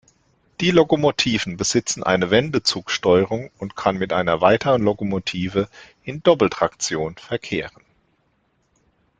Die 0.61 0.71
Lokomotiven 0.71 1.57
besitzen 1.57 2.01
eine 2.01 2.31
Wendezugsteuerung 2.31 3.51
und 3.59 3.75
kann 3.75 3.97
mit 3.97 4.11
einer 4.13 4.41
weiteren 4.41 4.81
Lokomotive 4.81 5.69
in 6.03 6.23
Doppeltraktion 6.23 7.17
verkehren. 7.17 7.83